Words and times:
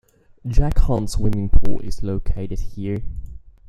Jack 0.47 0.79
Hunt 0.79 1.11
swimming 1.11 1.47
pool 1.49 1.79
is 1.81 2.01
located 2.01 2.59
here. 2.59 3.03